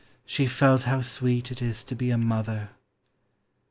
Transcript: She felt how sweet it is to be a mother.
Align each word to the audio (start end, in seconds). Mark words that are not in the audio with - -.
She 0.25 0.47
felt 0.47 0.81
how 0.81 1.01
sweet 1.01 1.51
it 1.51 1.61
is 1.61 1.83
to 1.83 1.93
be 1.93 2.09
a 2.09 2.17
mother. 2.17 2.71